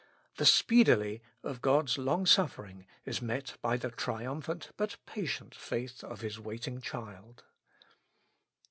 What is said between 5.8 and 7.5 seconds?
of His waiting child.